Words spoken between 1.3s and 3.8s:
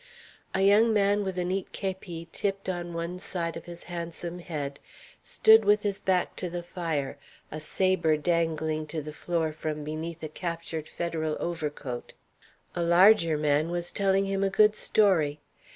a neat kepi tipped on one side of